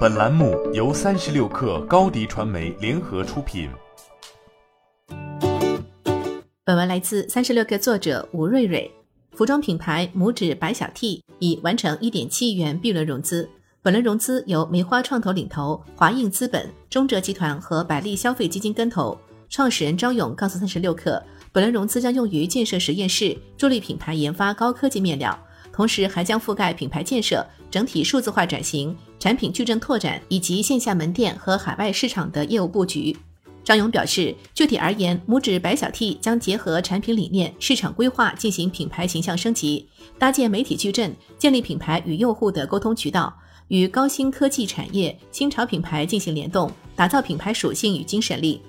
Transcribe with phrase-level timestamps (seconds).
[0.00, 3.70] 本栏目由三十六氪高低传媒联合出品。
[6.64, 8.90] 本文来自三十六氪作者吴瑞瑞。
[9.32, 13.48] 服装品牌拇指白小 T 已完成一点七亿元 B 轮融资，
[13.80, 19.18] 本轮融资由梅花创投领投，华映资本、中哲集团和百利消费基金跟投。
[19.48, 21.20] 创始人张勇告诉三十六氪，
[21.52, 25.36] 本轮融资将用于建设实验室，助力品牌研发高科技面料。
[25.80, 33.16] 同时还将覆盖品牌建设、整体数字化转型、产品矩阵拓展以及线下门店和海外市场的业务布局。
[33.64, 39.88] 张勇表示，具体而言，拇指白小 T 将结合产品理念、市场规划进行品牌形象升级，
[40.18, 43.34] 搭建媒体矩阵，建立品牌与用户的沟通渠道，
[43.68, 48.60] 与高新科技产业、新潮品牌进行联动，打造品牌属性与精神力。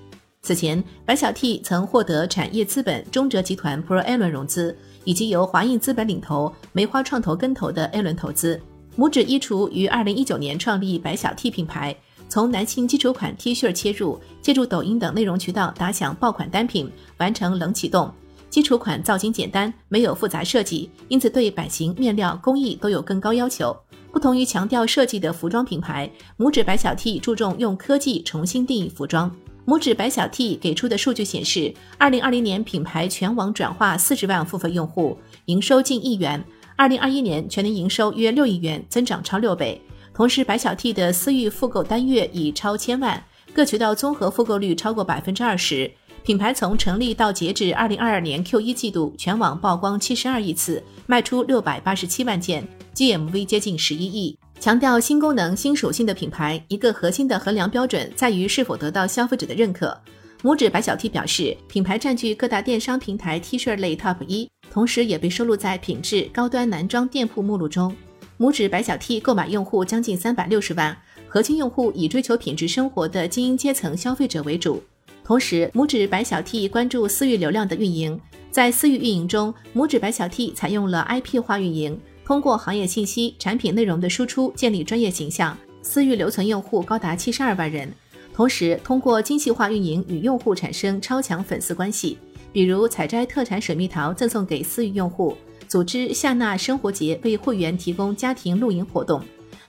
[0.44, 4.76] 此前，白小 T 曾获得产业资本、中哲集团 Pro A 轮融资。
[5.04, 8.60] 以及由华映资本领投、梅花创投跟投的 A 轮投资。
[8.96, 11.96] 拇指衣橱于二零一九年创立白小 T 品牌，
[12.28, 18.12] 从男性基础款 T 恤切入，借助抖音等内容渠道打响爆款单品，完成冷启动。
[18.50, 23.76] 基础款造型简单，没有复杂设计，因此对版型、面料、工艺都有更高要求。
[24.12, 29.34] 不同于强调设计的服装品牌，拇指白小 T 注重用科技重新定义服装。
[29.64, 36.40] 拇指白小 T 给出的数据显示，二零二零年品牌全网转化四十万付费用户，营收近亿元；
[36.74, 39.80] 二零二一年全年营收约六亿元，增长超六倍。
[40.12, 43.22] 同时，白小 T 的私域复购单月已超千万，
[43.54, 45.90] 各渠道综合复购率超过百分之二十。
[46.24, 54.36] 品牌从成立到截至二零二二年 Q 一季度，全网曝光七十二亿次，卖出六百八十七万件，GMV 接近十一亿。
[54.62, 60.00] 强调新功能、新属性的品牌，一个核心的衡量标准在于是否得到消费者的认可。
[60.40, 67.92] 拇指白小 T 表示，品牌占据各大电商平台 T 恤类 TOP 一，同时也被收录在品质高端男装店铺目录中。
[68.38, 70.96] 拇指白小 T 购买用户将近三百六十万，
[71.26, 74.80] 核心用户以追求品质生活的精英阶层消费者为主。
[75.24, 78.16] 同时，拇指白小 T 关注私域流量的运营，
[78.52, 82.00] 在私域运营中，拇指白小 T 采用了 IP 化运营。
[82.24, 87.92] 通过行业信息、产品内容的输出建立专业形象，私域留存用户高达七十二万人。
[88.32, 92.16] 同时，通过精细化运营与用户产生超强粉丝关系，
[92.52, 95.36] 比如采摘特产水蜜桃赠送给私域用户，
[95.68, 99.22] 组织夏娜生活节为会员提供家庭露营活动。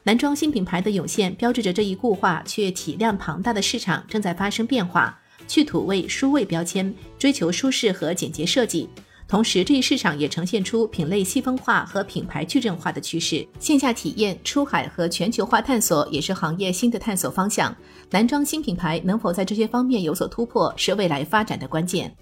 [0.03, 8.87] 男装新品牌的涌现，标志着这一固化却体量庞大的市场正在发生变化，去土味、舒味标签，追求舒适和简洁设计。
[9.33, 13.44] 同时，这一市场也呈现出品类细分化和品牌矩阵化的趋势。
[13.59, 17.75] 线下体验、出海和全球化探索也是行业新的探索方向。
[18.11, 22.16] 男装新品牌能否在这些方面有所突破，是未来发展的关键。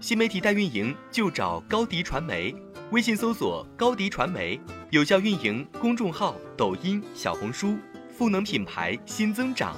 [0.00, 2.54] 新媒体代运营就找高迪传媒，
[2.92, 4.58] 微信搜索高迪传媒，
[4.88, 7.76] 有效运营公众号、抖音、小红书，
[8.16, 9.76] 赋能品牌新增长。